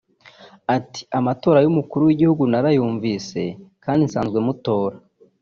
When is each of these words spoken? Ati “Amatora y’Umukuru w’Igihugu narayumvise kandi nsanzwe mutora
Ati 0.75 1.01
“Amatora 1.19 1.59
y’Umukuru 1.61 2.01
w’Igihugu 2.07 2.43
narayumvise 2.51 3.41
kandi 3.83 4.01
nsanzwe 4.09 4.37
mutora 4.47 4.97